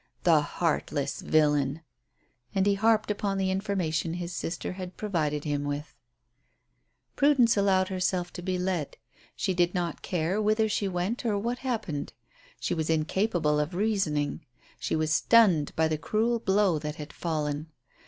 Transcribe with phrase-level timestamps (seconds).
[0.23, 1.81] The heartless villain!"
[2.55, 5.93] And he harped upon the information his sister had provided him with.
[7.15, 8.97] Prudence allowed herself to be led.
[9.35, 12.13] She did not care whither she went or what happened.
[12.59, 14.43] She was incapable of reasoning.
[14.79, 17.67] She was stunned by the cruel blow that had fallen.